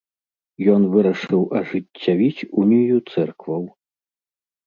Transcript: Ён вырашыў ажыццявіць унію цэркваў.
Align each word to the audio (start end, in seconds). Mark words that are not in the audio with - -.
Ён 0.75 0.81
вырашыў 0.93 1.41
ажыццявіць 1.59 2.47
унію 2.61 2.97
цэркваў. 3.17 3.63